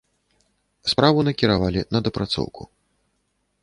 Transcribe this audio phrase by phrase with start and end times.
[0.93, 2.63] Справу накіравалі на дапрацоўку.